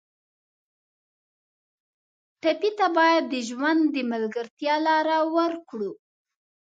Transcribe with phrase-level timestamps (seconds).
[2.41, 5.91] ټپي ته باید د ژوند د ملګرتیا لاره ورکړو.